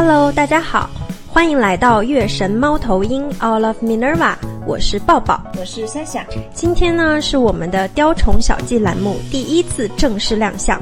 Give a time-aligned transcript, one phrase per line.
[0.00, 0.88] Hello，大家好，
[1.26, 6.24] 欢迎来到月神猫头鹰 All of Minerva，我是抱抱，我是夏夏。
[6.54, 10.80] 今天呢是我们的雕虫小技栏目第一次正式亮相，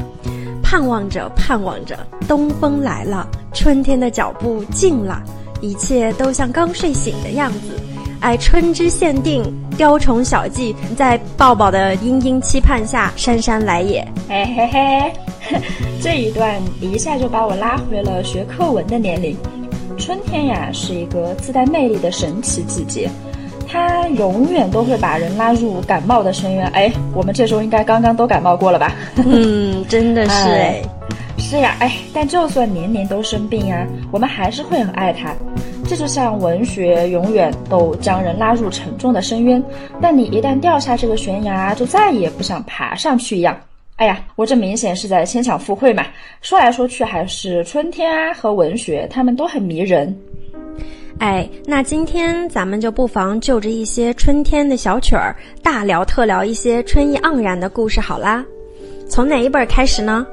[0.62, 1.98] 盼望着盼望着，
[2.28, 5.22] 东风来了，春天的脚步近了，
[5.62, 7.80] 一切都像刚睡醒的样子。
[8.20, 9.42] 哎，春之限定
[9.78, 14.06] 雕虫小技，在抱抱的殷殷期盼下姗姗来也。
[14.28, 15.12] 嘿嘿嘿。
[16.02, 19.36] 这一段一下就把我拉回了学课文的年龄。
[19.98, 23.08] 春天呀，是一个自带魅力的神奇季节，
[23.66, 26.66] 它永远都会把人拉入感冒的深渊。
[26.74, 28.92] 哎，我们这时候应该刚刚都感冒过了吧？
[29.24, 30.82] 嗯，真的是 哎，
[31.38, 35.34] 是呀，哎，但就算年年都生病啊，我们还是会很爱它。
[35.88, 39.62] 这就像文学永远都将人拉入沉重的深渊，
[40.02, 43.56] 但你一旦掉下这个悬崖，就再也不想爬上去一样。
[43.96, 46.04] 哎呀，我这明显是在牵强附会嘛！
[46.42, 50.14] 说来说去还是春天啊和文学，他们都很迷人。
[51.18, 58.44] 哎，那今天咱们就不妨就着一些春天的小曲儿，大聊特聊一些春意盎然的故事好啦。
[59.08, 60.26] 从哪一本开始呢？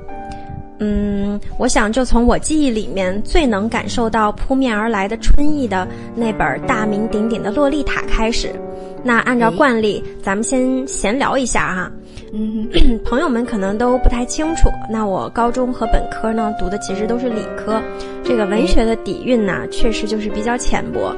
[0.79, 8.53] 嗯，我想就从我记忆里面最能感受到扑面而来的春意的那本大名鼎鼎的《洛丽塔》开始。
[9.01, 11.91] 那按照惯例，咱们先闲聊一下哈。
[12.35, 12.67] 嗯，
[13.05, 14.67] 朋友们可能都不太清楚。
[14.89, 17.79] 那我高中和本科呢，读的其实都是理科，
[18.23, 21.15] 这个文学的底蕴呢，确实就是比较浅薄。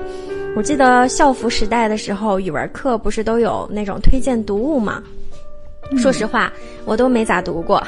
[0.58, 5.02] 我记得校服时代的时候，语文课不是都有那种推荐读物吗？
[5.98, 6.52] 说实话，
[6.84, 7.82] 我都没咋读过。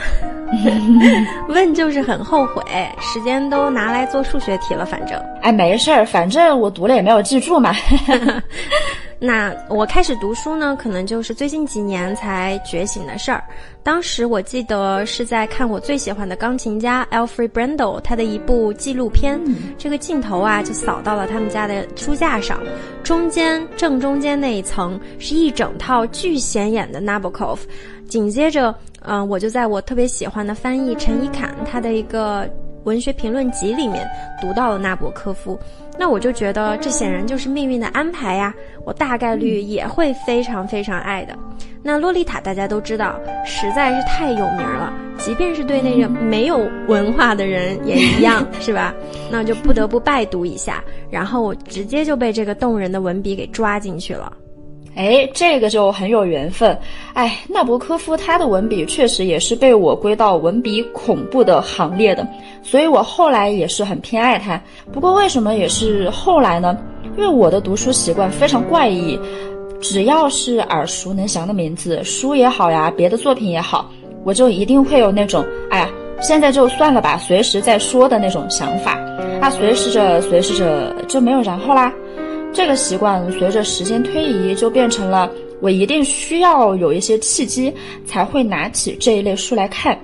[1.49, 2.61] 问就是很后悔，
[3.01, 4.85] 时间都拿来做数学题了。
[4.85, 7.73] 反正，哎，没事儿，反正我读了也没有记住嘛。
[9.19, 13.43] 那我开始读书呢，可能就是最近几年才觉醒的事儿。
[13.81, 19.39] 当时我记得是在看我最喜欢的钢琴家 Alfred Brendel 他的一部纪录片，
[19.77, 22.61] 这个镜头啊就扫到了他们家的书架上，
[23.03, 27.59] 中间正中间那一层是一整套巨显眼的 Nabokov，
[28.07, 32.47] 紧接着，嗯，我就在我特别喜欢的翻译陈一侃他的一个。
[32.87, 34.09] 文学评论集里面
[34.39, 35.59] 读到了纳博科夫，
[35.99, 38.53] 那我就觉得这显然就是命运的安排呀，
[38.85, 41.37] 我大概率也会非常非常爱的。
[41.83, 48.95] 那洛丽塔大家都知道，实在是太有名了，即便是对那个没有文化的人也一样， 是吧？
[49.29, 50.81] 那就不得不拜读一下，
[51.11, 54.31] 然后我直接就被这个动人的文笔给抓进去了。
[54.97, 56.77] 哎，这个就很有缘分。
[57.13, 62.27] 哎，纳博科夫他的文笔确实也是被我归到文笔恐怖的行列的，
[62.63, 64.59] 所以我后来也是很偏爱他。
[64.91, 66.75] 不过为什么也是后来呢？
[67.15, 69.19] 因为我的读书习惯非常怪异，
[69.79, 73.89] 只要是耳熟能详的名字，书也好呀，别的作品也好，
[74.23, 75.89] 我就一定会有那种，哎呀，
[76.21, 78.97] 现在就算了吧，随时再说的那种想法。
[79.39, 81.93] 那随时着随时着就没有然后啦。
[82.57, 85.31] 这个习惯随着时间推移，就变成了
[85.61, 87.71] 我一定需要有一些契机
[88.03, 89.95] 才会拿起这一类书来看。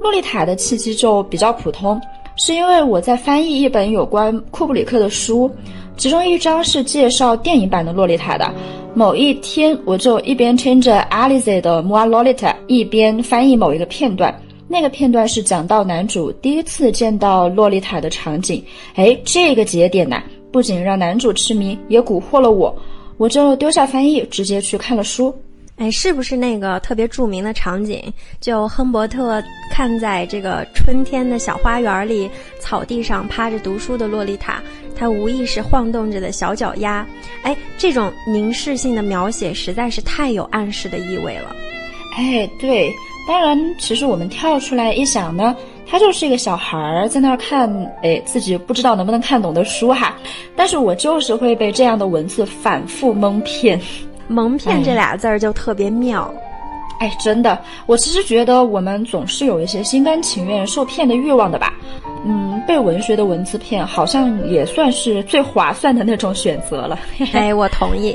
[0.00, 2.00] 洛丽塔的契机就比较普通，
[2.36, 5.50] 是因为我在翻译一本有关库布里克的书，
[5.96, 8.48] 其中一章是介绍电影版的洛丽塔的。
[8.94, 14.32] 某一天，我就一边听着 Alize 的《Moa Lolita》，一边翻译某一个片段。
[14.68, 18.62] 那个片段是讲到男主第一次见到洛丽塔的场景。
[18.94, 20.22] 哎，这个节点呢？
[20.50, 22.74] 不仅让男主痴迷，也蛊惑了我，
[23.16, 25.34] 我就丢下翻译，直接去看了书。
[25.76, 28.02] 哎，是不是那个特别著名的场景？
[28.40, 32.28] 就亨伯特看在这个春天的小花园里，
[32.58, 34.60] 草地上趴着读书的洛丽塔，
[34.96, 37.06] 她无意识晃动着的小脚丫。
[37.42, 41.54] 哎，这种凝视性的描写实在是太有暗示的意味了。
[42.16, 42.92] 哎，对，
[43.28, 45.54] 当然，其实我们跳出来一想呢。
[45.90, 47.70] 他就是一个小孩儿在那儿看，
[48.02, 50.14] 哎，自己不知道能不能看懂的书哈，
[50.54, 53.80] 但是我就是会被这样的文字反复蒙骗，
[54.26, 56.30] 蒙骗这俩字儿就特别妙，
[57.00, 61.72] 哎，真的，我其实觉得我们总是有一些心甘情愿受骗的欲望的吧，
[62.26, 66.98] 嗯，被文学的文字骗，好像也算是最划算的那种选择了，
[67.32, 68.14] 哎，我同意，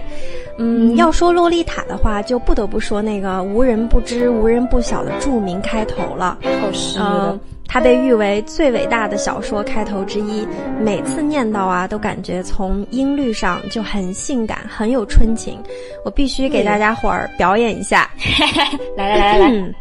[0.60, 7.40] 嗯，要说洛丽塔的话，就不得不说那个无人不知、无人不晓的著名开头了，哦，是的。
[7.68, 10.48] 它被誉为最伟大的小说开头之一，
[10.80, 15.58] 每次念到啊，都感觉从音律上就很性感，很有春情。
[16.06, 18.10] 我必须给大家伙儿表演一下，
[18.96, 19.74] 来来来来来。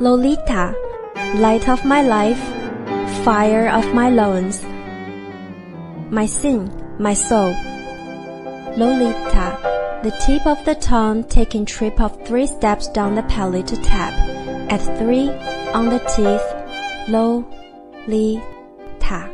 [0.00, 0.72] Lolita,
[1.40, 2.40] light of my life,
[3.24, 4.58] fire of my loins,
[6.10, 6.66] my sin,
[6.98, 7.54] my soul.
[8.76, 9.52] Lolita,
[10.04, 14.12] the tip of the tongue taking trip of three steps down the palate to tap.
[14.68, 15.30] At three,
[15.72, 16.42] on the teeth,
[17.08, 17.42] low,
[18.06, 18.38] li,
[19.00, 19.26] 塔，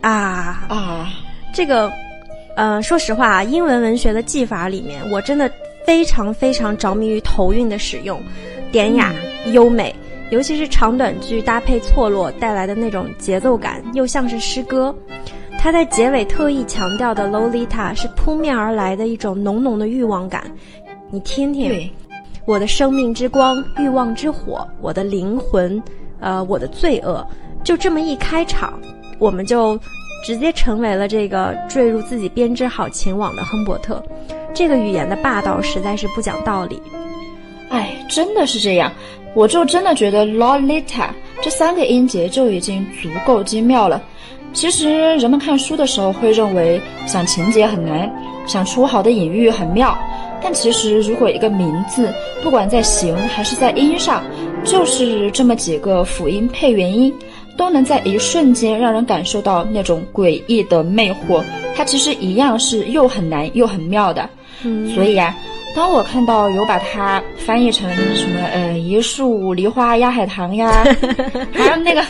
[0.00, 1.08] 啊啊，
[1.52, 1.92] 这个，
[2.56, 5.50] 呃，说实话啊，英文文学的技法里面，我真的
[5.84, 8.18] 非常非常着迷于头韵的使用，
[8.72, 9.12] 典雅
[9.52, 9.94] 优美，
[10.30, 14.94] 尤其是长短句搭配错落带来的那种节奏感，又像是诗歌。
[15.66, 20.44] 他在结尾特意强调的 “Lolita” 是扑面而来的一种浓浓的欲望感，
[21.10, 21.90] 你听听，
[22.44, 25.82] 我的生命之光，欲望之火，我的灵魂，
[26.20, 27.26] 呃，我的罪恶，
[27.64, 28.80] 就这么一开场，
[29.18, 29.76] 我们就
[30.24, 34.00] 直接成为了这个坠入自己编织好情网的亨伯特。
[34.54, 36.80] 这个语言的霸道实在是不讲道理。
[37.70, 38.92] 哎，真的是这样，
[39.34, 41.08] 我就真的觉得 “Lolita”
[41.42, 44.00] 这三个音节就已经足够精妙了。
[44.56, 48.10] 其实人们看书的时候会认为想情节很难，
[48.46, 49.96] 想出好的隐喻很妙，
[50.42, 52.10] 但其实如果一个名字
[52.42, 54.24] 不管在形还是在音上，
[54.64, 57.12] 就是这么几个辅音配元音，
[57.54, 61.44] 都能在一瞬间让人感受到那种诡异的魅惑，
[61.74, 64.26] 它其实一样是又很难又很妙的。
[64.62, 65.36] 嗯，所以啊。
[65.74, 70.84] 当我看到有把它翻译成什么呃一树梨花压海棠呀，
[71.54, 72.02] 还有那个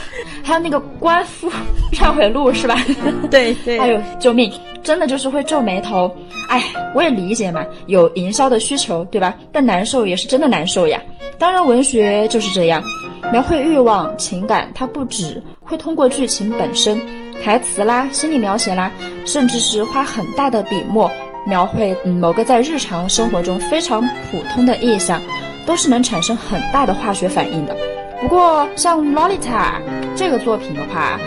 [0.42, 1.50] 还有那个官夫
[1.92, 2.74] 忏悔录是吧？
[3.30, 3.78] 对对。
[3.78, 4.50] 哎呦，救命！
[4.82, 6.10] 真的就是会皱眉头。
[6.48, 6.62] 哎，
[6.94, 9.34] 我也理解嘛，有营销的需求，对吧？
[9.52, 10.98] 但难受也是真的难受呀。
[11.38, 12.82] 当然，文学就是这样，
[13.30, 16.98] 描绘欲望情感，它不止会通过剧情本身、
[17.44, 18.90] 台词啦、心理描写啦，
[19.26, 21.10] 甚至是花很大的笔墨。
[21.46, 25.22] 描绘某个在日常生活中非常普通的意象，
[25.64, 27.76] 都是能产生很大的化学反应的。
[28.20, 29.38] 不过，像《Lolita》
[30.16, 31.20] 这个作品的话，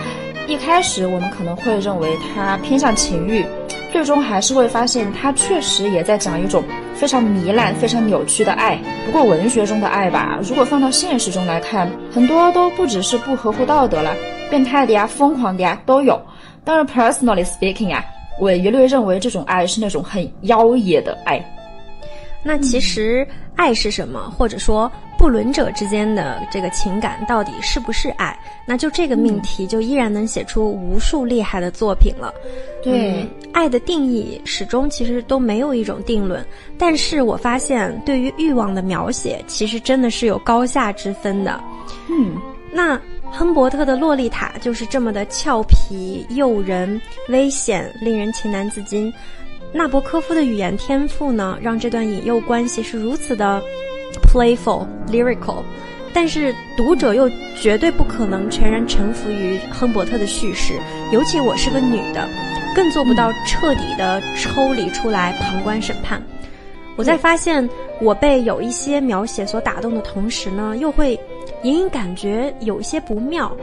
[0.46, 3.46] 一开始我们可能会认为它偏向情欲，
[3.92, 6.62] 最终还是会发现它确实也在讲一种
[6.94, 8.78] 非常糜烂、非常扭曲的爱。
[9.06, 14.14] 不过，文学中的爱吧，如果放到现实中来看，很多都不只是不合乎道德了，
[14.50, 16.20] 变态的呀、疯狂的呀都有。
[16.64, 18.04] 当然，personally speaking 啊。
[18.40, 21.40] 我一律认为这种爱是那种很妖冶的爱。
[22.42, 24.30] 那其实爱是什么？
[24.30, 28.34] 或者说不伦者之间的这个情感到底是不是爱？
[28.66, 32.32] 那就这个命题就依然能写出无数厉害的作品了。
[32.82, 36.42] 对，爱的定义始终其实都没有一种定论。
[36.78, 41.62] 但是我发现对于欲望的描写，其实真的是有高下之分的。
[42.08, 42.38] 嗯，
[42.72, 42.98] 那。
[43.32, 49.12] 亨伯特的《洛丽塔》就是这么的俏皮、诱人、危险，令人情难自禁。
[49.72, 53.62] 纳博科夫的语言天赋呢，让这段引诱关系是如此的
[54.22, 55.62] playful、lyrical，
[56.12, 60.78] 但是读者又绝对不可能全然臣服于亨伯特的叙事，
[61.12, 62.28] 尤其我是个女的，
[62.74, 66.20] 更做不到彻底的抽离出来旁观审判。
[66.96, 67.66] 我在发现
[68.00, 71.18] 我被有一些描写所打动的同时呢，又会。
[71.62, 73.54] 隐隐感觉有些不妙，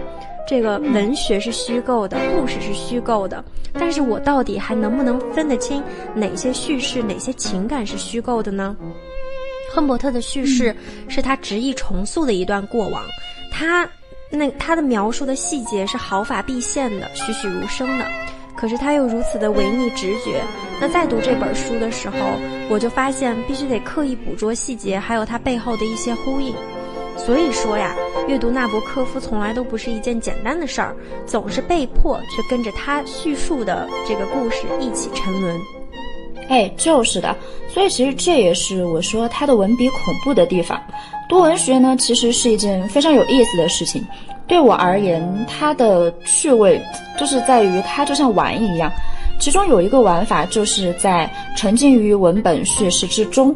[0.47, 5.83] 这个文学是虚构的，故事是虚构的，但是我到底还能不能分得清
[6.13, 8.75] 哪些叙事、哪些情感是虚构的呢？
[9.73, 10.75] 亨伯特的叙事
[11.07, 13.01] 是他执意重塑的一段过往，
[13.51, 13.89] 他
[14.29, 18.05] 那他的描述的细节是毫发毕现的、栩栩如生的，
[18.55, 20.43] 可是他又如此的违逆直觉。
[20.79, 22.17] 那在读这本书的时候，
[22.69, 26.53] 我就发现必须得刻意捕捉细节，还有它背后的一些呼应。
[27.17, 27.93] 所以说呀，
[28.27, 30.95] 阅读纳博科夫从来都不是一件简单的事儿，
[31.25, 35.59] 总是被迫却跟着他叙述的这个故事一起沉沦。
[36.47, 37.35] 哎，就是的，
[37.67, 40.81] 所以其实这也是我说他的文笔恐怖的地方。
[41.27, 44.01] 读文学呢，其实是一件非常有意思的事情。
[44.47, 46.81] 对我而言，它的趣味
[47.19, 48.89] 就是在于它就像玩一样，
[49.37, 53.53] 其中有一个玩法就是在沉浸于文本叙事之中。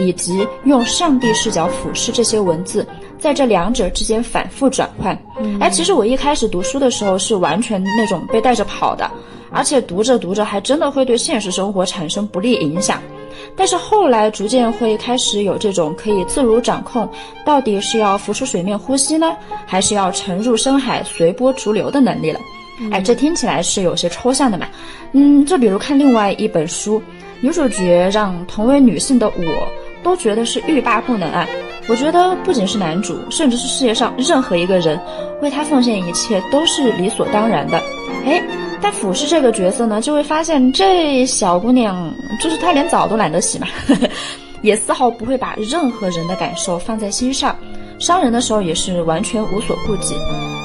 [0.00, 2.86] 以及用上帝视角俯视这些文字，
[3.18, 5.16] 在这两者之间反复转换。
[5.60, 9.10] 哎，其实我一开始读书的时候是完全那种被带着跑的，
[9.50, 13.02] 而且读着读着还真的会对现实生活产生不利影响。
[13.56, 17.08] 但是后来逐渐会开始有这种可以自如掌控，
[17.44, 22.40] 到底是要浮出水面呼吸呢，还是要沉入深海随波逐流的能力了。
[22.92, 24.66] 哎，这听起来是有些抽象的嘛。
[25.12, 27.02] 嗯，就比如看另外一本书，
[27.40, 29.68] 女主角让同为女性的我。
[30.00, 31.44] 都觉得是欲罢不能啊！
[31.88, 35.00] 我觉得不仅是男主，甚至是世界上任何一个人，
[35.40, 37.80] 为他奉献一切都是理所当然的。
[38.26, 38.42] 哎，
[38.80, 44.08] 但俯视这个角色呢，就会发现这小姑娘就是她连澡都懒得洗嘛呵呵，
[44.60, 47.56] 也丝毫不会把任何人的感受放在心上，
[47.98, 50.14] 伤人的时候也是完全无所顾忌。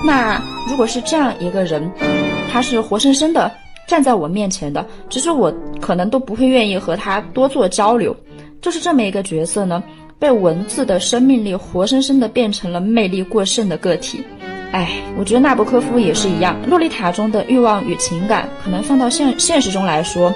[0.06, 1.89] 那如果是这样一个人，
[2.51, 3.50] 他是活生生的
[3.88, 8.13] 站在我面前的，其实我可能都不会愿意和他多做交流。
[8.62, 9.84] 就是这么一个角色呢，
[10.20, 14.24] 被文字的生命力活生生的变成了魅力过剩的个体。
[14.72, 20.34] 哎，我觉得纳博科夫也是一样，《洛丽塔》中的欲望与情感，可能放到现现实中来说，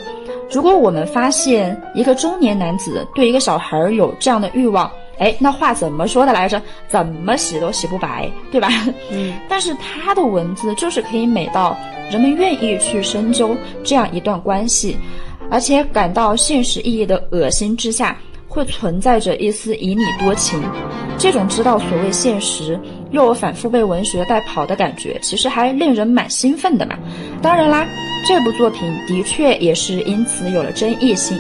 [0.52, 6.62] 如果我们发现一个中年男子对一个小孩有这样的欲望，哎，那话怎么说的来着？
[6.88, 8.70] 怎么洗都洗不白，对吧？
[9.12, 9.34] 嗯。
[9.50, 11.76] 但是他的文字就是可以美到
[12.12, 14.96] 人们愿意去深究这样一段关系，
[15.50, 18.16] 而且感到现实意义的恶心之下。
[18.48, 20.62] 会存在着一丝以你多情，
[21.18, 22.80] 这种知道所谓现实，
[23.12, 26.96] 又反复被文学带跑的感觉，其实还令人蛮兴奋的嘛。
[27.42, 27.86] 当然啦，
[28.28, 31.40] 这部作品的确也是因此有了争议性。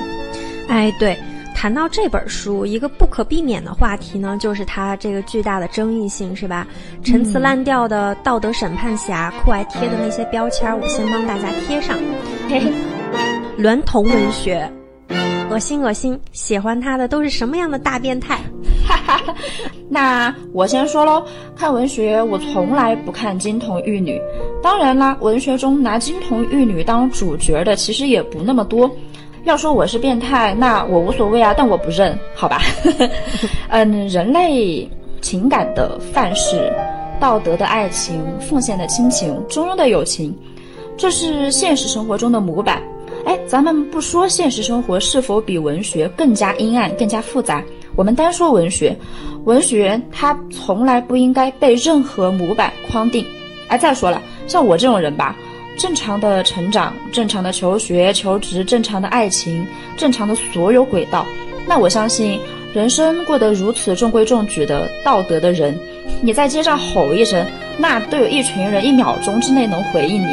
[0.67, 1.17] 哎，对，
[1.55, 6.67] 谈到这本书，一个不可避免的话题呢，就是它这个巨大的争议性，是吧？
[7.03, 11.97] 陈词滥调的道德审判侠酷爱贴的那些标签，我先帮大家贴上。
[12.49, 12.71] 嘿嘿，
[13.57, 14.69] 娈童文学。
[15.49, 18.39] 恶心恶心，喜欢他的都是什么样的大变态？
[19.89, 21.23] 那我先说喽，
[21.55, 24.21] 看文学我从来不看金童玉女，
[24.61, 28.89] 当然啦，文学中拿金童玉女当主角的其实也不那么多。
[29.45, 32.61] 要说我是变态，那我无所谓啊，但我不认，好吧？
[33.69, 34.89] 嗯，人类
[35.21, 36.69] 情感的范式，
[37.17, 40.37] 道德的爱情，奉献的亲情，中庸的友情，
[40.97, 42.81] 这是现实生活中的模板。
[43.27, 47.61] 哎，咱们不说现实生活是否比文学更加阴暗、更加复杂，
[47.93, 48.97] 我们单说文学，
[49.43, 53.25] 文学它从来不应该被任何模板框定。
[53.67, 55.35] 哎，再说了，像我这种人吧，
[55.77, 59.67] 正常的成长、正常的求学、求职、正常的爱情、
[59.97, 61.25] 正常的所有轨道，
[61.67, 62.39] 那我相信，
[62.73, 65.77] 人生过得如此中规中矩的道德的人，
[66.21, 67.45] 你在街上吼一声，
[67.77, 70.29] 那都有一群人一秒钟之内能回应你。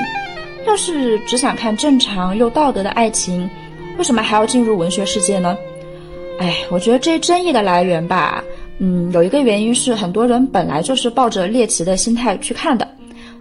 [0.66, 3.48] 要是只想看正常又道德的爱情，
[3.98, 5.56] 为什么还要进入文学世界呢？
[6.38, 8.42] 哎，我觉得这争议的来源吧，
[8.78, 12.88] 嗯，有一个原因是很多人本来就是抱着猎奇的心态去看的，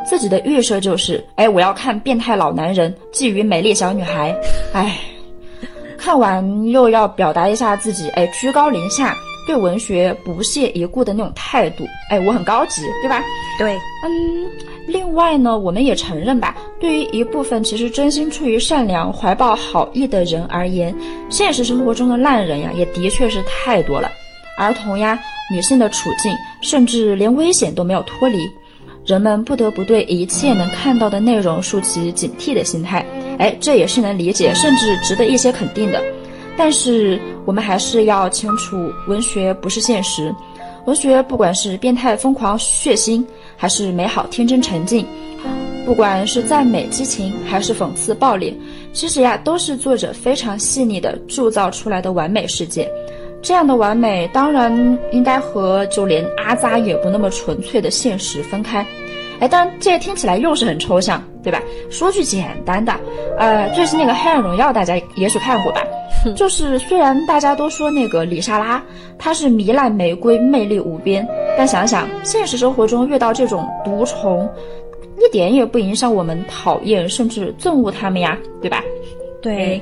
[0.06, 4.36] 自己的预设就是，哎，我要看变态老男人觊觎美丽小女孩，
[4.74, 5.00] 哎，
[5.98, 9.16] 看完又要表达一下自己，哎，居高临下。
[9.46, 13.22] 对文学不屑一顾的那种态度，哎，我很高级，对吧？
[13.60, 13.74] 对，
[14.06, 14.73] 嗯。
[14.88, 20.94] 另外呢，我们也承认吧，对于一部分其实真心出于善良、怀抱好意的人而言，
[21.30, 24.10] 现实生活中的烂人呀，也的确是太多了。
[24.58, 25.18] 儿童呀，
[25.52, 28.38] 女性的处境，甚至连危险都没有脱离，
[29.06, 33.06] 人们不得不对一切能看到的内容竖起警惕的心态。
[33.40, 36.02] 哎，这也是能理解，甚至值得一些肯定的。
[36.56, 40.34] 但是我们还是要清楚，文学不是现实。
[40.86, 43.26] 文学不管是变态、疯狂、血腥，
[43.58, 45.06] 还是美好、天真、沉静，
[45.86, 48.60] 不管是赞美、激情，还是讽刺、暴力，
[48.94, 52.90] 其实呀，都是作者非常细腻的铸造出来的完美世界。
[53.42, 58.86] 这样的完美，当然应该和就连阿扎也不那么纯粹的现实分开。
[59.40, 61.62] 哎，当然，这听起来又是很抽象，对吧？
[61.90, 62.94] 说句简单的，
[63.38, 65.82] 呃，最近那个《黑暗荣耀》，大家也许看过吧？
[66.36, 68.84] 就是虽然大家都说那个李莎拉
[69.18, 71.28] 她是糜烂玫瑰，魅力无边，
[71.58, 74.50] 但想想现实生活中遇到这种毒虫，
[75.18, 78.84] 一点也不影响我们讨厌甚至憎恶他们呀，对吧？
[79.42, 79.82] 对。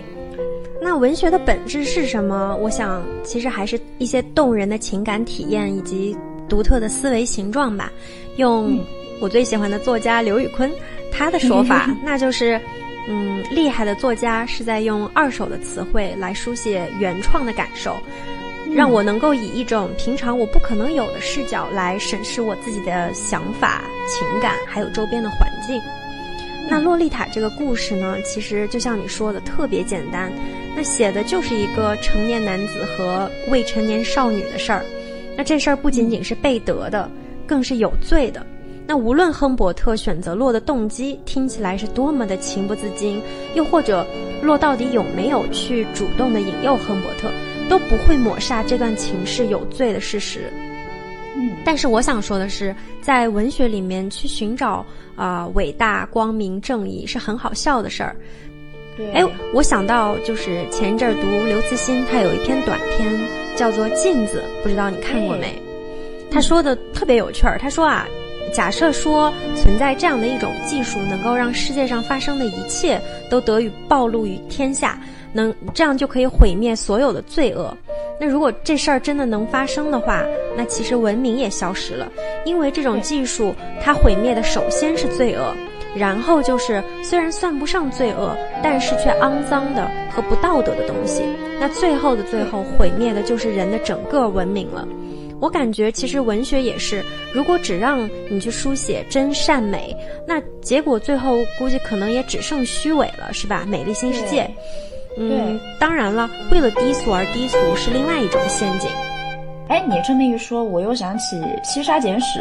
[0.82, 2.58] 那文学的本质是什么？
[2.62, 6.18] 我想，其实还是一些动人的情感体验以及
[6.50, 7.92] 独特的思维形状吧。
[8.38, 8.80] 用。
[9.22, 10.72] 我最喜欢的作家刘宇昆，
[11.12, 12.60] 他的说法 那就是，
[13.08, 17.98] 嗯，厉害的作家是在用二手的词汇来书写原创的感受，
[18.74, 25.82] 让我能够以一种平常我不可能有的视角来审视我自己的想法、情感，还有周边的环境。
[26.70, 30.32] 那《洛丽塔》这个故事呢，其实就像你说的，特别简单，
[30.76, 34.86] 那写的就是一个成年男子和未成年少女的事儿。
[35.36, 37.10] 那这事儿不仅仅是被得的，
[37.48, 38.46] 更是有罪的。
[38.88, 43.22] 那无论亨伯特选择洛的动机听起来是多么的情不自禁，
[43.54, 44.06] 又或者
[44.42, 47.32] 洛到底有没有去主动的引诱亨伯特，
[47.70, 50.52] 都不会抹杀这段情是有罪的事实。
[51.38, 54.86] 嗯，但是我想说的是，在文学里面去寻找
[55.16, 58.14] 啊伟大、光明、正义是很好笑的事儿。
[58.98, 63.18] 对，哎，我想到就是前一阵儿读刘慈欣，他有一篇短篇
[63.56, 65.62] 叫做《镜子》，不知道你看过没？
[66.30, 68.06] 他说的特别有趣儿，他说啊。
[68.54, 75.00] 假设说存在这样的一种技术，能够让世界上发生的一切都得以暴露于天下，
[75.34, 77.76] 能这样就可以毁灭所有的罪恶。
[78.20, 80.24] 那如果这事儿真的能发生的话，
[80.56, 82.12] 那其实文明也消失了，
[82.46, 85.56] 因为这种技术它毁灭的首先是罪恶，
[85.96, 91.24] 然后就是虽然算不上罪恶，但是却肮脏的和不道德的东西。
[91.60, 94.88] 那最后的最后毁灭的就是人的整个文明了。
[95.42, 99.94] 我感觉其实文学也是，如果只让你去书写真善美，
[100.28, 103.66] 那结果最后估计可能也只剩虚伪了，是吧？
[103.68, 104.48] 美丽新世界，
[105.18, 108.88] 嗯，当然了，为了低俗而低俗是另外一种陷阱。
[109.68, 112.40] 哎，你这么一说，我又想起《西沙简史》，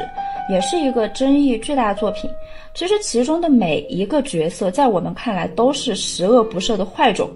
[0.53, 2.29] 也是一个争议巨大的作品。
[2.75, 7.31] 其实其中的每一个角色，在我们看来都是十恶不赦的坏种。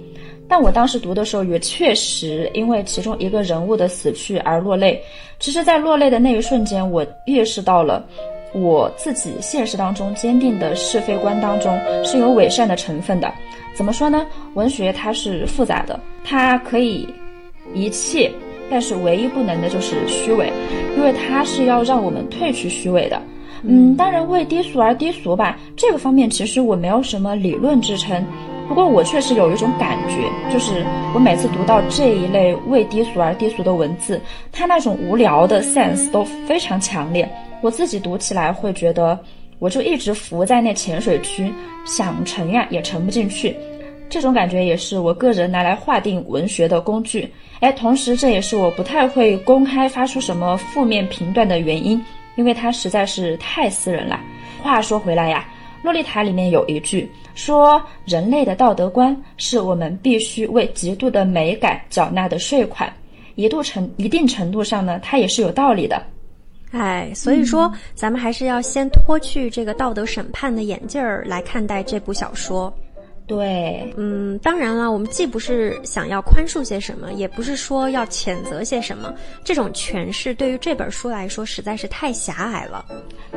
[0.54, 5.02] 但我当时读的时候，也确实因为其中一个人物的死去而落泪。
[5.40, 8.06] 其实，在落泪的那一瞬间，我意识到了
[8.52, 13.28] 我自己现实当中坚定的是非观当中是有伪善的成分的。
[13.74, 14.24] 怎么说呢？
[14.54, 17.08] 文学它是复杂的，它可以
[17.74, 18.30] 一切，
[18.70, 20.52] 但是唯一不能的就是虚伪，
[20.96, 23.20] 因为它是要让我们褪去虚伪的。
[23.64, 28.24] 嗯，当然为低俗而低俗吧，这个方面其实我没有什么理论支撑。
[28.66, 37.28] 不过我确实有一种感觉，就是我每次读到这一类为低俗而低俗的文字，它那种无聊的 sense 都非常强烈。
[37.60, 39.18] 我自己读起来会觉得，
[39.58, 41.52] 我就一直浮在那浅水区，
[41.84, 43.56] 想沉呀也沉不进去。
[44.08, 47.30] 这种感觉也是我个人拿来划定文学的工具。
[47.60, 52.02] 哎，同时这也是我不太会公开发出什么负面评断的原因，
[52.36, 54.18] 因为它实在是太私人了。
[54.62, 55.44] 话说回来呀。
[55.86, 62.92] 《洛丽塔》里面有一句说：“人类的道德观是我们必须为极度的美感缴纳的税款。”
[63.36, 66.00] 一度程一定程度上呢，它也是有道理的。
[66.70, 72.72] 哎，所以说咱们还是要先脱去这个道德审判的眼镜儿来看待这部小说。
[73.26, 79.12] 对，嗯，当然了，我们既不是想要宽恕些什么，也不是说要谴责些什么，
[79.42, 82.84] 这种诠释对于这本书来说实在是太狭隘了。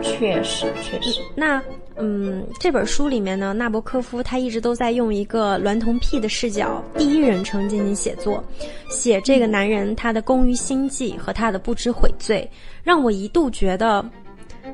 [0.02, 1.22] 确实，确实。
[1.36, 1.64] 那，
[2.00, 8.44] 嗯，这本书里面呢，纳博科夫他一直都在用一个娈童癖的视角，第一人称进行写作，
[8.90, 12.50] 写这个男人他的工于心计和他的不知悔罪，
[12.84, 14.06] 让我一度觉得。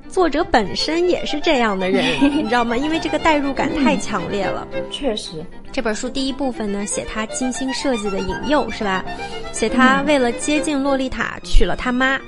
[0.09, 2.03] 作者本身也是这样的人，
[2.35, 2.75] 你知道吗？
[2.75, 4.67] 因为这个代入感太强烈了。
[4.89, 9.05] 确实，这本书第一部分呢，写他精心设计的引诱，是吧？
[9.51, 12.19] 写他为了接近洛丽塔娶了他妈。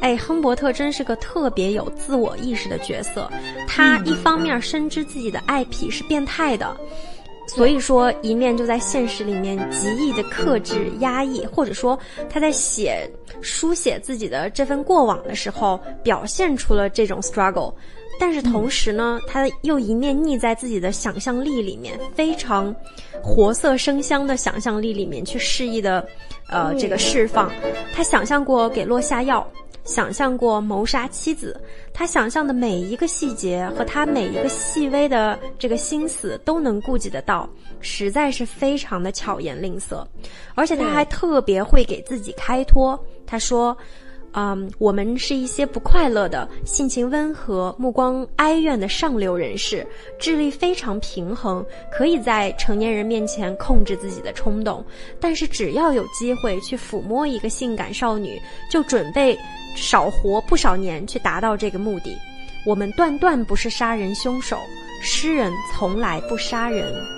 [0.00, 3.30] 哎，亨伯特真是个特别有自我意识的角色。
[3.66, 6.76] 他一方面深知自己的爱癖是变态的。
[7.46, 17.72] 所以说，一面就在现实里面极易的克制、压抑，或者说他在写、书写自己的这份过往的时候，表现出了这种 struggle。
[18.20, 22.74] 但是同时呢，他又一面溺在自己的想象力里面，非常
[23.22, 26.06] 活色生香的想象力里面去肆意的，
[26.50, 27.50] 呃，这个释放。
[27.94, 29.46] 他想象过给洛下药。
[29.88, 31.58] 想象过谋杀妻子，
[31.94, 37.48] 他想象的每一个细节和他每一个细微的这个心思都能顾及得到，
[37.80, 40.06] 实在是非常的巧言令色，
[40.54, 43.02] 而且他还特别会给自己开脱。
[43.26, 43.74] 他说。
[44.32, 49.84] 嗯，我们是一些不快乐的、性情温和、目光哀怨的上流人士，
[50.18, 54.84] 智力非常平衡，可以在成年人面前控制自己的冲动。
[55.18, 58.38] 但是只要有机会去抚摸一个性感少女，
[58.70, 59.36] 就准备
[59.80, 62.16] 少活不少年去达到这个目的。
[62.64, 64.58] 我们断断不是杀人凶手，
[65.02, 67.17] 诗人从来不杀人。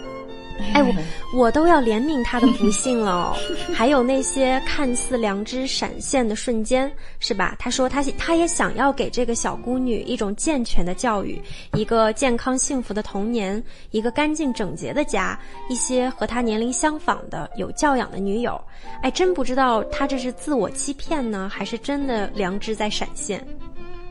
[0.75, 0.94] 哎，我
[1.38, 3.37] 我都要怜悯他的不幸了哦。
[3.75, 7.57] 还有那些看似良知闪现的瞬间，是吧？
[7.59, 11.40] 他说他他也想要给这个小姑女一种健全的教育，
[11.75, 18.61] 一个健康幸福的童年，一个干净整洁的家，一些和他年龄相仿的有教养的女友。
[19.03, 23.46] 哎，真不知道他这是自我欺骗呢，还是真的良知在闪现？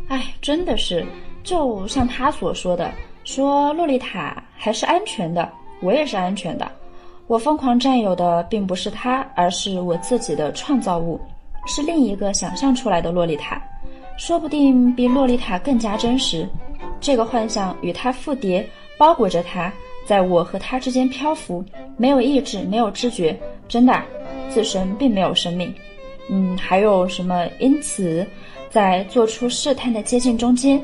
[0.08, 1.06] 哎，真的是，
[1.44, 2.92] 就像他所说的，
[3.24, 5.48] 说洛丽塔还是安全的。
[5.82, 6.70] 我也是安全的，
[7.28, 11.20] 我疯狂占有的并不是他，而是我自己的创造物，
[11.66, 13.62] 是另一个想象出来的洛丽塔，
[14.18, 16.48] 说不定比洛丽塔更加真实。
[17.00, 19.72] 这个幻想与他复叠，包裹着他，
[20.06, 21.64] 在我和他之间漂浮，
[21.96, 23.38] 没有意志，没有知觉，
[23.68, 24.02] 真的，
[24.50, 25.74] 自身并没有生命。
[26.30, 27.48] 嗯，还有什么？
[27.60, 28.28] 因此，
[28.70, 30.82] 在做出试探的接近中间，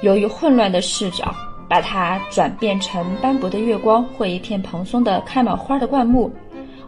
[0.00, 1.32] 由于混乱的视角。
[1.72, 6.30] 把它转变成斑驳的月光或一片蓬松的开满花的灌木，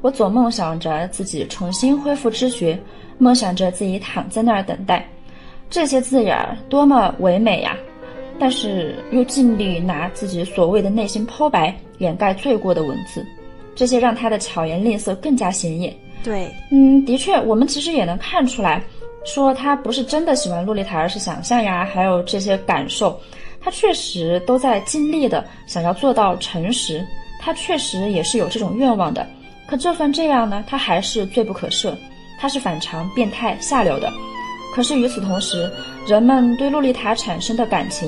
[0.02, 2.78] 我总梦想着自己重新恢复知觉，
[3.16, 5.08] 梦想着自己躺在那儿等待。
[5.70, 7.74] 这些字眼儿多么唯美呀！
[8.38, 13.26] 但是又尽力拿自己所谓的内心剖白掩盖罪过的文字，
[13.74, 15.96] 这些让他的巧言令色更加显眼。
[16.22, 18.82] 对，嗯，的确，我们其实也能看出来，
[19.24, 23.18] 说他不是真的喜欢洛丽塔，而是想象呀，还有这些感受。
[23.64, 27.04] 他确实都在尽力的想要做到诚实，
[27.40, 29.26] 他确实也是有这种愿望的。
[29.66, 31.94] 可就算这样呢，他还是罪不可赦，
[32.38, 34.12] 他是反常、变态、下流的。
[34.74, 35.72] 可是与此同时，
[36.06, 38.06] 人们对洛丽塔产生的感情，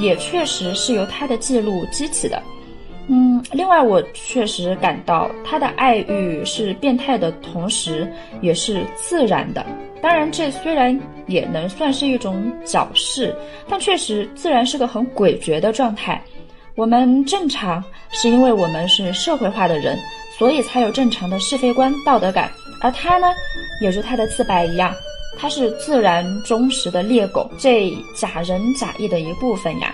[0.00, 2.42] 也确实是由他的记录激起的。
[3.10, 8.06] 嗯，另外我确实感到他的爱欲是变态的同时，
[8.42, 9.64] 也是自然的。
[10.02, 13.34] 当然，这虽然也能算是一种矫饰，
[13.68, 16.22] 但确实自然是个很诡谲的状态。
[16.76, 19.98] 我们正常是因为我们是社会化的人，
[20.38, 22.48] 所以才有正常的是非观、道德感。
[22.80, 23.26] 而他呢，
[23.82, 24.94] 也如他的自白一样，
[25.36, 29.92] 他是自然忠实的猎狗，这假仁假义的一部分呀，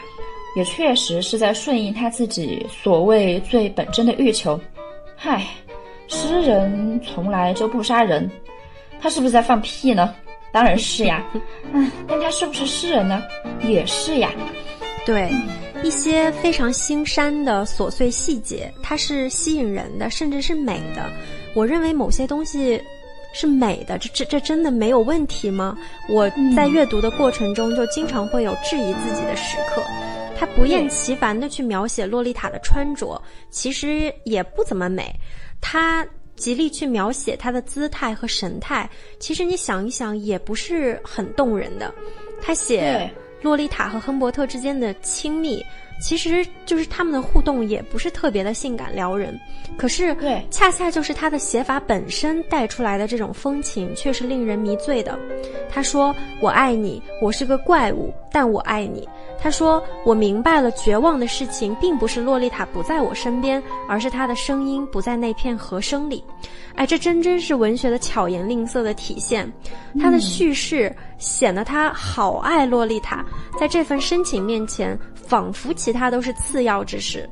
[0.54, 4.58] 也确实是在顺应他自己所谓最本真的欲求。
[5.16, 5.44] 嗨，
[6.08, 8.30] 诗人从来就不杀人。
[9.00, 10.14] 他是不是在放屁呢？
[10.52, 11.24] 当然是呀，
[11.72, 13.22] 嗯，但他是不是诗人呢？
[13.62, 14.30] 也是呀。
[15.04, 15.30] 对，
[15.82, 21.10] 一些非常心山的琐碎细节，它是吸引人的，甚至是美的。
[21.54, 22.80] 我认为某些东西
[23.34, 25.76] 是美的，这这这真的没有问题吗？
[26.08, 29.82] 我在阅读的过程中就经常会有质疑自己的时刻。
[30.36, 33.20] 他不厌其烦地去描写洛丽塔的穿着，
[33.50, 35.14] 其实也不怎么美。
[35.60, 36.06] 他。
[36.36, 41.94] 极力去描写她的姿态和神态，其实你想一想也不是很动人的。
[42.42, 43.08] 他写
[43.40, 45.64] 洛丽塔和亨伯特之间的亲密，
[46.00, 49.38] 其实就是他们的互动也不是特别的性感撩人。
[49.76, 55.18] 可是，对，恰恰就是他的写法本身带出来的这种风情，却是令人迷醉的。
[55.68, 59.08] 他说：“我爱你，我是个怪物，但我爱你。”
[59.40, 66.22] 他说：“我明白了，绝望的事情并不是洛丽塔不在我身边，而是她的声音不在那片和声里。”
[66.76, 69.50] 哎，这真真是文学的巧言令色的体现。
[70.00, 73.24] 他的叙事显得他好爱洛丽塔，
[73.58, 77.28] 在这份深情面前，仿佛其他都是次要之事。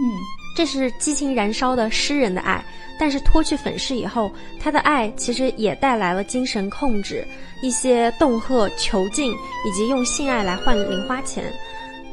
[0.00, 0.10] 嗯，
[0.56, 2.64] 这是激情燃烧的诗人的爱。
[2.96, 7.26] 但是脱去粉饰以后，他的爱其实也带来了精神控制，
[7.60, 9.32] 一些恫吓、囚禁，
[9.66, 11.52] 以及用性爱来换零花钱。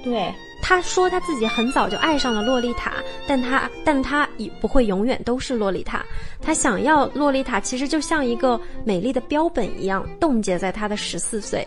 [0.04, 2.94] 对，他说他自己很早就爱上了洛丽塔，
[3.28, 6.04] 但他但他也不会永远都是洛丽塔。
[6.42, 11.66] 他想要洛丽塔，其实就像一个美丽的标本一样，冻结在他的十四岁。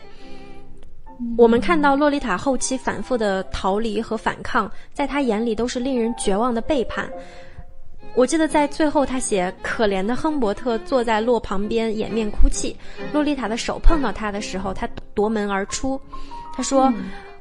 [1.36, 7.08] 我们看到洛丽塔后期反复的逃离和反抗，在他眼里都是令人绝望的背叛。
[8.16, 12.76] 我记得在最后，他写可怜的亨伯特坐在洛旁边掩面哭泣。
[13.12, 16.00] 洛丽塔的手碰到他的时候，他夺门而出。
[16.54, 16.92] 他说：“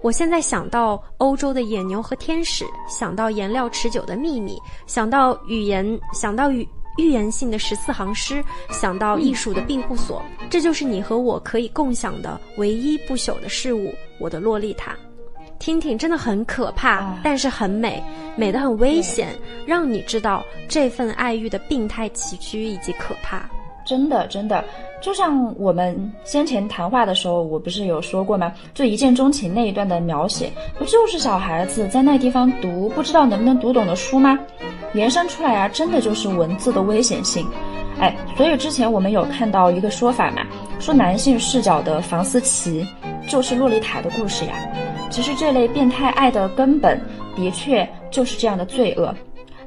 [0.01, 4.57] 我现在想到欧洲的野牛和天使，想到颜料持久的秘密，
[4.87, 10.21] 想到语言，想到语预言性的十四行诗，想到艺术的庇护所。
[10.49, 14.95] 这就是你和我可以共享的唯一不朽的事物，我的洛丽塔。”
[15.59, 18.03] 听听真的很可怕，但是很美，
[18.35, 19.29] 美得很危险，
[19.65, 23.49] 让你知道这份爱欲的病态崎岖以及可怕。
[23.85, 24.63] 真的，真的，
[25.01, 28.53] 就像我们先前谈话的时候，我不是有说过吗？
[28.73, 34.39] 就一见钟情那一段的描写，不就是小孩子在那地方读不知道能不能读懂的书吗？
[34.93, 37.45] 延伸出来啊，真的就是文字的危险性。
[37.99, 40.43] 哎，所以之前我们有看到一个说法嘛，
[40.79, 42.87] 说男性视角的房思琪
[43.27, 44.53] 就是洛丽塔的故事呀。
[45.09, 46.99] 其实这类变态爱的根本，
[47.35, 49.13] 的确就是这样的罪恶。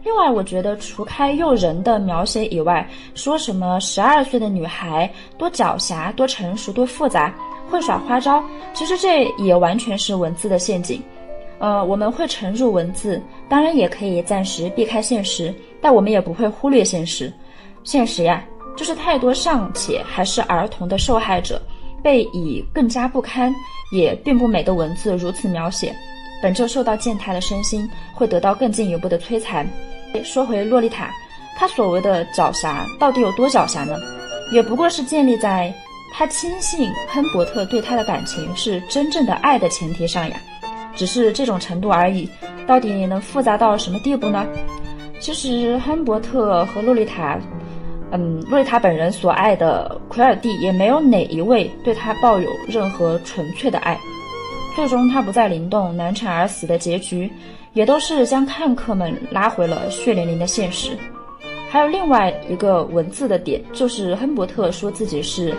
[0.06, 7.34] 另外，我觉得除开诱人的描写以外，说什么十二岁的女孩多狡黠、多成熟、多复杂，
[7.68, 8.40] 会耍花招，
[8.72, 11.02] 其实这也完全是文字的陷阱。
[11.58, 17.32] 呃，我们会沉入文字，当然也可以暂时避开现实，但我们也不会忽略现实。
[17.82, 18.44] 现实呀，
[18.76, 21.60] 就是太多尚且还是儿童的受害者。
[22.00, 23.52] 被以更加不堪
[23.90, 25.92] 也并不美的文字如此描写，
[26.40, 29.68] 本就受到践踏的身心会得到更进一步的摧残。
[30.24, 31.10] 说回洛丽塔，
[31.56, 33.96] 她所谓的狡黠到底有多狡黠呢？
[34.52, 35.72] 也不过是建立在
[36.12, 40.36] 她轻信亨伯特对她的感情是真正的爱的前提上呀，
[40.94, 42.28] 只是这种程度而已。
[42.66, 44.44] 到底能复杂到什么地步呢？
[45.20, 47.38] 其实亨伯特和洛丽塔。
[48.12, 53.98] 嗯，洛丽塔本人所爱的奎尔蒂也没有哪一位对他抱有任何纯粹的爱。
[54.76, 57.32] 最终他不再灵动、难产而死的结局，
[57.72, 60.96] 也都是将看客们拉回了血淋淋的现实。
[61.70, 65.54] 还有另外一个文字的点，就是亨伯特说自己是，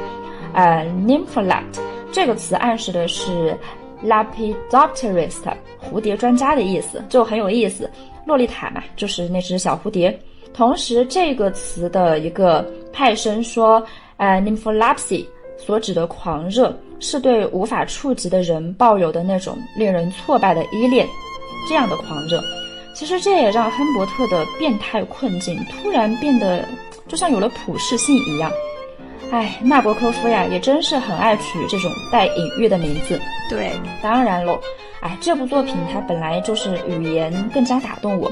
[0.53, 1.63] 呃，nympholat，
[2.11, 3.57] 这个词暗示的是
[4.03, 5.49] l a p i d o p t e r i s t
[5.91, 7.89] 蝴蝶专家的意思，就很有意思。
[8.23, 10.15] 洛丽塔嘛，就是那只小蝴蝶。
[10.53, 13.83] 同时，这个词的一个派生说，
[14.17, 15.25] 呃，nympholepsy
[15.57, 21.07] 所指的狂热，是对无法触及的人抱有的那种令人挫败的依恋，
[21.69, 22.41] 这样的狂热。
[22.95, 26.67] 其实这也让亨伯特的变态困境突然变得
[27.07, 28.51] 就像有了普适性一样。
[29.29, 33.19] 哎，纳博科夫呀，也真是很爱取这种带隐喻的名字。
[33.49, 34.59] 对，当然喽，
[35.01, 38.31] 哎，这部作品它本来就是语言更加打动我，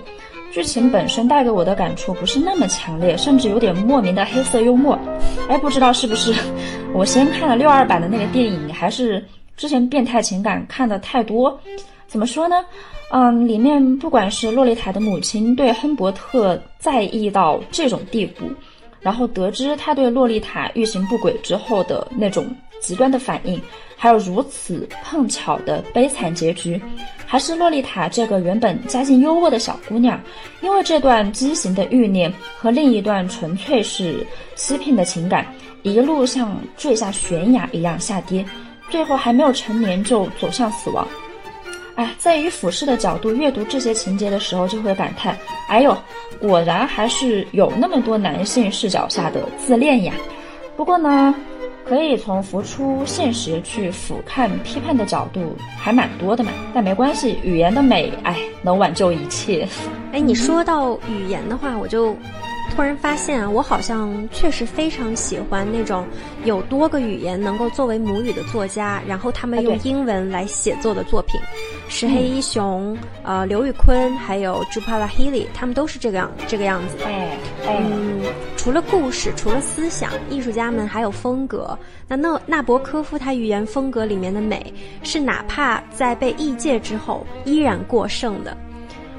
[0.56, 4.98] 剧情本身带给我的感触不是那么强烈，甚至有点莫名的黑色幽默。
[5.50, 6.34] 哎，不知道是不是
[6.94, 9.22] 我先看了六二版的那个电影，还是
[9.58, 11.60] 之前变态情感看的太多？
[12.08, 12.64] 怎么说呢？
[13.12, 18.46] 嗯，里面不管是洛丽塔的母亲对亨伯特在意到这种地步。
[19.06, 22.44] 然后得知他对洛丽塔欲行不轨之后的那种
[22.82, 23.62] 极端的反应，
[23.96, 26.82] 还有如此碰巧的悲惨结局，
[27.24, 30.20] 还是洛丽塔这个原本家境优渥的小姑娘，
[30.62, 35.46] 因为这段畸形的欲念和另一段纯粹是欺骗的情感，
[35.84, 38.44] 一路像坠下悬崖一样下跌，
[38.90, 41.08] 最后还没有成年就走向死亡。
[41.96, 45.38] 哎，在以俯视的角度阅读这些情节的时候，就会感叹：
[45.70, 45.96] 哎呦，
[46.40, 50.14] 果然还是有那么多男性视角下的自恋呀。
[50.76, 51.34] 不过呢，
[51.84, 56.52] 可以从浮出现实去俯瞰批判的角度还蛮多的嘛。
[56.74, 59.68] 但没关系，语言的美，哎，能挽救一切。
[60.12, 62.16] 哎，你说到语言的话，我就。
[62.72, 66.06] 突然发现，我好像确实非常喜欢那种
[66.44, 71.40] 有多个语言能够作为母语的作家，然后他们用英文来写作的作品。
[71.88, 76.98] 石黑一雄、呃，刘宇昆还有 Jupala Healy，他们都是这个样这个样子。
[77.06, 78.22] 哎，嗯，
[78.58, 81.78] 除了故事，除了思想，艺术家们还有风格。
[82.08, 84.74] 那纳纳博科夫他语言风格里面的美，
[85.04, 88.56] 是哪怕在被异界之后依然过剩的。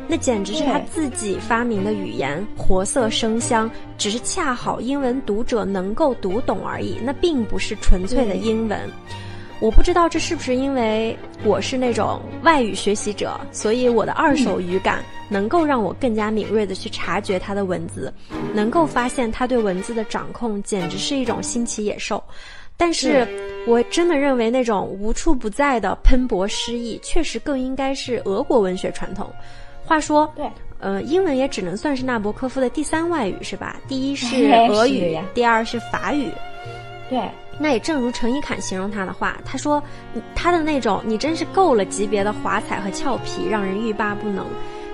[0.09, 6.97] 那简直是他自己发明的语言，活色生香，只是恰好英文读者能够读懂而已。
[7.03, 8.79] 那并不是纯粹的英文。
[9.59, 18.13] 我不知道这是不是因为我是那种外语学习者，所以我的二手语感能够让我更加敏锐的去察觉他的文字，
[18.53, 22.23] 能够发现他对文字的掌控简直是一种新奇野兽。
[22.77, 23.27] 但是
[23.67, 29.33] 我真的认为那种无处不在的喷薄诗意，确实更应该是俄国文学传统。
[29.87, 33.77] 话说，对，呃，英文也只能算是纳博科夫的第三外语，是吧？
[33.87, 36.31] 第一是 俄语，第二是法语。
[37.09, 37.21] 对，
[37.59, 39.81] 那也正如陈一侃形容他的话，他说
[40.35, 44.45] 他的那种你真是够了级别的华彩和俏皮，让人欲罢不能。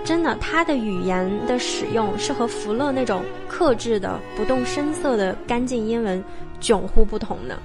[0.05, 6.23] 真的，他的语言的使用是和福勒那种克制的、不动声色的干净英文
[6.61, 7.59] 迥乎不同的。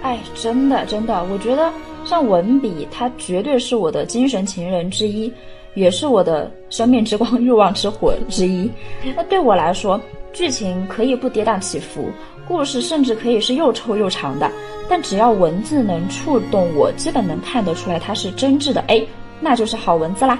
[0.00, 1.70] 哎，真的，真的，我觉得
[2.04, 5.30] 像文笔，他绝对是我的精神情人之一。
[5.74, 8.70] 也是我的生命之光、欲望之火之一。
[9.16, 10.00] 那对我来说，
[10.32, 12.10] 剧情可以不跌宕起伏，
[12.46, 14.50] 故事甚至可以是又臭又长的，
[14.88, 18.82] 但只要文字能触动我，基本能看得出来它是真挚的。
[18.88, 19.02] 哎，
[19.40, 20.38] 那就是好文字啦。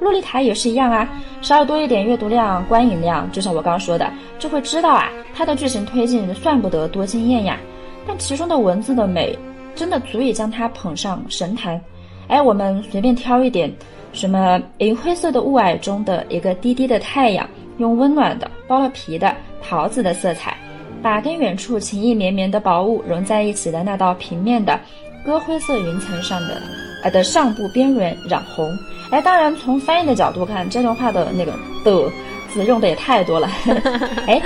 [0.00, 1.08] 洛丽塔也是一样啊，
[1.40, 7.58] 稍微多一点阅读量、观影量，就像我刚刚说的，就会知道啊，它的剧情推进算不得多惊艳呀，
[8.06, 9.38] 但其中的文字的美，
[9.74, 11.80] 真的足以将它捧上神坛。
[12.28, 13.72] 哎，我们随便挑一点。
[14.14, 17.46] 什么银灰色的雾霭中的一个低低的太阳，
[17.78, 20.56] 用温暖的剥了皮的桃子的色彩，
[21.02, 24.78] 把跟远处情意绵绵的薄雾融在一起的那道平面的
[25.26, 26.62] 鸽灰色云层上的，
[27.02, 28.70] 呃的上部边缘染红。
[29.10, 31.52] 哎，当然从翻译的角度看，这段话的那个
[31.84, 32.10] 的
[32.52, 33.50] 字用的也太多了。
[34.28, 34.40] 哎，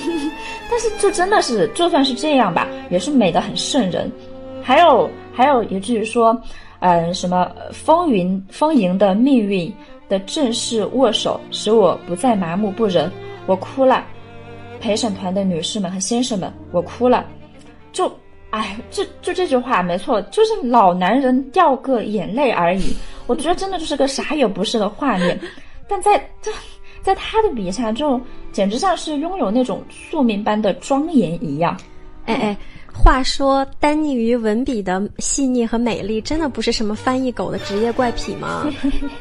[0.70, 4.10] 但是这真的是，就算是这样吧，也是美的很瘆人。
[4.62, 6.34] 还有还有一句说。
[6.86, 9.72] 嗯，什么风云丰盈的命运
[10.06, 13.10] 的正式握手，使我不再麻木不仁。
[13.46, 14.04] 我哭了，
[14.82, 17.24] 陪审团的女士们和先生们，我哭了。
[17.90, 18.14] 就，
[18.50, 22.94] 哎，就就这句话没错，就是老男人掉个眼泪而已。
[23.26, 25.40] 我觉得真的就是个啥也不是的画面，
[25.88, 26.52] 但在这，
[27.00, 28.20] 在他的笔下，就
[28.52, 31.74] 简直像是拥有那种宿命般的庄严一样。
[32.26, 32.56] 哎哎。
[32.94, 38.66] 话说，单溺于文笔的细腻和美丽，真的不是什么翻译狗的职业怪癖吗？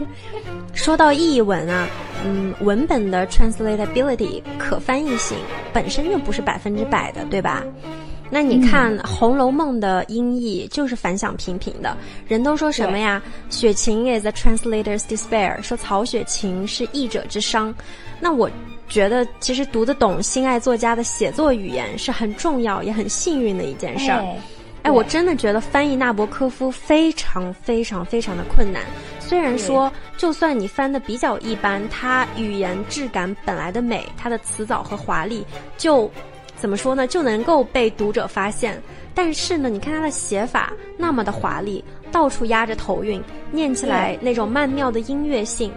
[0.74, 1.88] 说到译文啊，
[2.24, 5.38] 嗯，文本的 translatability 可翻译性
[5.74, 7.64] 本身就不是百分之百的，对吧？
[8.30, 11.96] 那你看《红楼梦》的音译就是反响平平的，
[12.28, 13.22] 人都说什么呀？
[13.50, 17.74] 雪晴 is a translator's despair，说曹雪芹是译者之伤。
[18.20, 18.50] 那我。
[18.94, 24.24] 觉得其实读得懂心爱作家的写作语言是很重要也很幸运的一件事儿。
[24.84, 28.84] 哎，我真的觉得翻译纳博科夫非常非常非常的困难。
[29.20, 35.44] 虽然说，就算你翻的比较一般，他语言质感本来的美，他的词藻和华丽，
[35.76, 36.08] 就
[36.56, 38.80] 怎么说呢，就能够被读者发现。
[39.16, 43.22] 但是呢，你看他的写法那么的华丽，到处压着头韵，
[43.52, 45.70] 念起来那种曼妙的音乐性。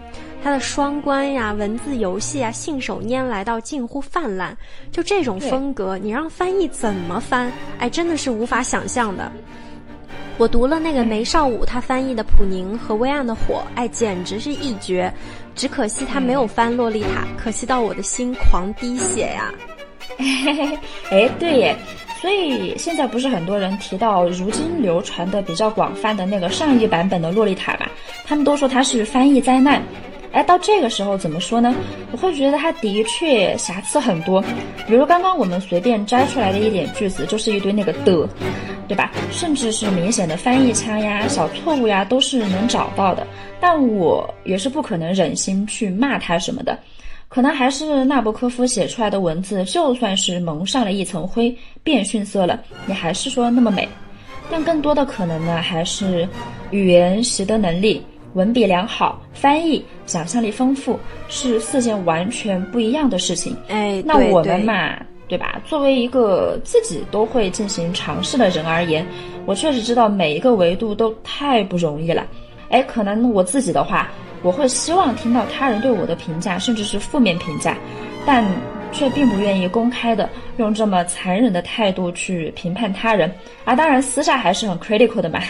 [0.44, 4.54] 他的双关呀、文字游戏啊，信手拈来到近乎泛滥，
[4.92, 7.50] 就这种风格，你让翻译怎么翻？
[7.80, 9.32] 哎，真的是无法想象的。
[10.38, 15.12] 我读了那个梅绍武他翻译的《普宁和微暗的火》，哎，简直是一绝。
[15.56, 17.08] 只可惜他没有翻《洛丽塔》，
[17.42, 19.50] 可惜到我的心狂滴血呀。
[21.10, 21.76] 哎，对耶。
[22.20, 27.86] 所以现在不是很多人提到如今流传的比较广泛的那个上一版本的《洛丽塔》嘛？
[28.24, 29.82] 他们都说它是翻译灾难。
[30.32, 31.74] 哎，到这个时候怎么说呢？
[32.12, 34.42] 我会觉得它的确瑕疵很多，
[34.86, 38.28] 比如刚刚我们随便摘出来的一点句子，就是一堆那个的，
[38.86, 39.10] 对吧？
[39.30, 43.26] 甚至是明显的翻译腔呀、小错误呀，都是能找到的。
[43.60, 46.78] 但我也是不可能忍心去骂他什么的。
[47.36, 53.86] 可能还是纳博科夫写出来的文字，就算是蒙上了一层灰，变逊色了，你还是说那么美。
[54.50, 56.26] 但更多的可能呢，还是
[56.70, 58.02] 语言习得能力。
[58.32, 63.54] 文笔良好，翻译想象力丰富，是四件完全不一样的事情。
[63.68, 64.96] 哎，那我们嘛，
[65.28, 65.60] 对吧？
[65.66, 69.06] 作为一个自己都会进行尝试的人而言，
[69.44, 72.26] 我确实知道每一个维度都太不容易了。
[72.70, 74.10] 哎，可能我自己的话，
[74.46, 77.76] 我会希望听到他人对我的评价，甚至是负面评价，
[78.24, 78.44] 但。
[78.92, 83.30] 却并不愿意公开的用这么残忍的态度去评判他人，
[83.64, 85.40] 啊，当然私下还是很 critical 的嘛。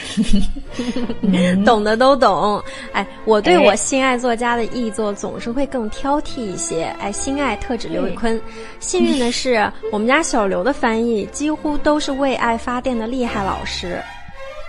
[1.64, 2.60] 懂的都懂。
[2.92, 6.84] 哎，我对我心爱作家的译作总是会更挑剔一些。
[6.98, 8.40] 哎，心爱特指刘宇坤。
[8.80, 14.00] 幸运的是，我们家小刘的翻译几乎都是为爱发电的厉害老师。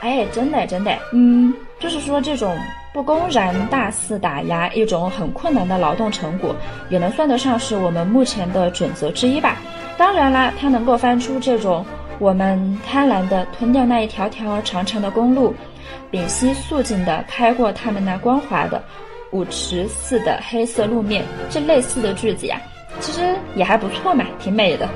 [0.02, 2.56] 哎，真的真的，嗯，就是说这种。
[2.98, 6.56] 不公然大肆打压一种很困难的劳动成果，
[6.90, 9.58] 也能算得上是我们目前的准则之一吧。
[10.00, 11.86] 当然啦，它能够翻出这种
[12.18, 15.54] 我们贪婪的吞掉那一条条长长的公路，
[16.10, 18.84] 屏息肃静的开过他们那光滑的
[19.30, 22.60] 舞池似的黑色路面，这类似的句子呀，
[23.00, 24.90] 其实也还不错嘛，挺美的。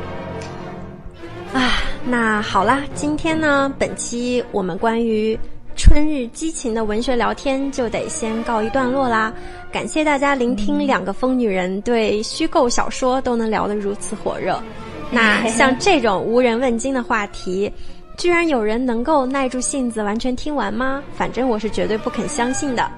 [1.53, 5.37] 啊，那好啦，今天呢，本期我们关于。
[5.75, 9.33] 春日激情的文学聊天就得先告一段落啦，
[9.71, 14.61] 感谢大家聆听两个疯女人对虚构小说都能聊得如此火热。
[15.11, 17.71] 那像这种无人问津的话题，
[18.17, 21.03] 居然有人能够耐住性子完全听完吗？
[21.15, 22.89] 反正我是绝对不肯相信的。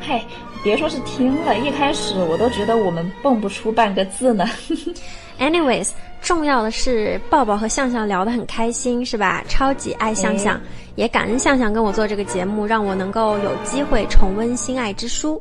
[0.00, 0.20] 嘿，
[0.64, 4.46] 别说是听了，一开始我都觉得我们蹦不出半个字呢。
[5.38, 5.90] Anyways，
[6.22, 9.44] 重要的是抱抱和向向聊得很开心，是吧？
[9.46, 10.58] 超级爱向向。
[10.96, 15.36] 也感恩向向跟我做这个节目，让我能够有机会重温《心爱之书》。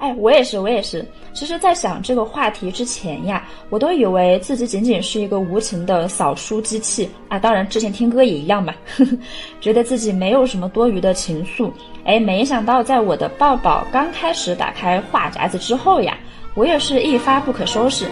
[0.00, 1.02] 哎，我也是，我也是。
[1.32, 7.38] 其实，在想这个话题之前呀，我都以为自己仅仅是一个无情的扫书机器啊。
[7.38, 8.74] 当然，之前听歌也一样嘛，
[9.62, 11.72] 觉得自己没有什么多余的情愫。
[12.06, 16.16] 哎，没想到在我的抱抱刚开始打开话匣子之后呀，
[16.54, 18.06] 我也是一发不可收拾。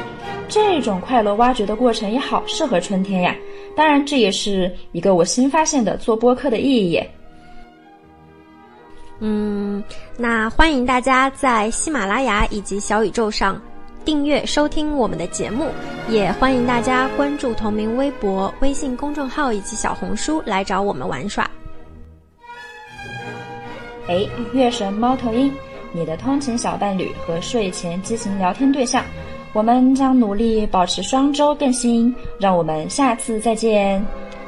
[0.49, 3.35] 这种快乐挖掘的过程也好适合春天呀。
[3.77, 7.01] 当然，这也是一个我新发现的做播客的意义。
[9.21, 9.83] 嗯，
[10.19, 13.61] 那欢迎大家在喜马拉雅以及小宇宙上
[14.05, 15.69] 订阅收听我们的节目，
[16.09, 21.49] 也欢迎大家关注同名微博、微信公众号以及小红书来找我们玩耍。
[24.07, 25.53] 哎，月神猫头鹰，
[25.93, 29.05] 你的通勤小伴侣和睡前激情聊天对象。
[29.53, 34.05] 我们将努力保持双周更新，让我们下次再见，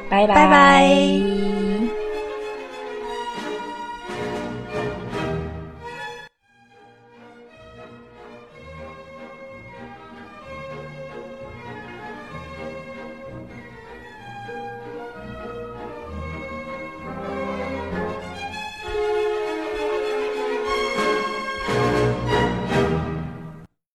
[0.09, 1.76] 拜拜拜。